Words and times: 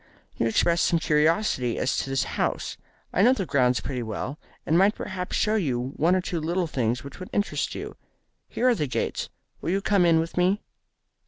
"You 0.35 0.47
expressed 0.47 0.87
some 0.87 0.97
curiosity 0.97 1.77
as 1.77 1.95
to 1.97 2.09
this 2.09 2.23
house. 2.23 2.75
I 3.13 3.21
know 3.21 3.33
the 3.33 3.45
grounds 3.45 3.81
pretty 3.81 4.01
well, 4.01 4.39
and 4.65 4.75
might 4.75 4.95
perhaps 4.95 5.35
show 5.35 5.53
you 5.53 5.93
one 5.95 6.15
or 6.15 6.21
two 6.21 6.39
little 6.39 6.65
things 6.65 7.03
which 7.03 7.19
would 7.19 7.29
interest 7.31 7.75
you. 7.75 7.95
Here 8.49 8.67
are 8.67 8.73
the 8.73 8.87
gates. 8.87 9.29
Will 9.61 9.69
you 9.69 9.79
come 9.79 10.03
in 10.07 10.19
with 10.19 10.37
me?" 10.37 10.63